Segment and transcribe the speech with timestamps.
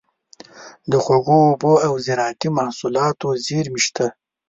[0.91, 4.07] د خوږو اوبو او زارعتي محصولاتو زیرمې شته.